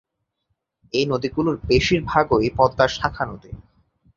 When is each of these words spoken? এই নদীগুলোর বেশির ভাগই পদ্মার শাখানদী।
এই 0.93 1.05
নদীগুলোর 1.05 1.55
বেশির 1.69 2.01
ভাগই 2.05 2.47
পদ্মার 2.57 2.89
শাখানদী। 2.97 3.51